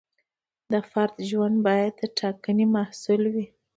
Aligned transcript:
د 0.71 0.73
فرد 0.89 1.15
ژوند 1.29 1.57
باید 1.67 1.93
د 1.99 2.01
ټاکنې 2.19 2.65
محصول 2.75 3.21
وي. 3.33 3.45